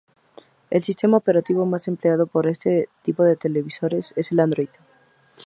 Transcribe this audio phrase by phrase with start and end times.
[0.71, 4.69] El sistema operativo más empleado por este tipo de televisores es Android.